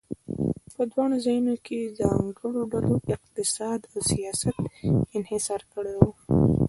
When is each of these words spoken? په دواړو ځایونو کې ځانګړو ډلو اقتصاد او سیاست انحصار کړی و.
په 0.73 0.81
دواړو 0.91 1.15
ځایونو 1.25 1.55
کې 1.65 1.93
ځانګړو 1.99 2.61
ډلو 2.71 2.93
اقتصاد 3.15 3.79
او 3.91 3.99
سیاست 4.11 4.57
انحصار 5.17 5.61
کړی 5.73 5.93
و. 5.97 6.01